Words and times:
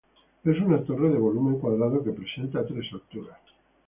Es 0.43 0.57
una 0.59 0.81
torre 0.83 1.09
de 1.11 1.19
volumen 1.19 1.59
cuadrado 1.59 2.03
que 2.03 2.09
presenta 2.11 2.65
tres 2.65 2.91
alturas. 2.91 3.37